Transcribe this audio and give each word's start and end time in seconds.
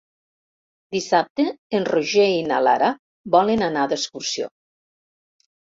Dissabte 0.95 1.45
en 1.79 1.85
Roger 1.91 2.25
i 2.37 2.41
na 2.53 2.63
Lara 2.69 2.89
volen 3.37 3.67
anar 3.69 3.85
d'excursió. 3.93 4.49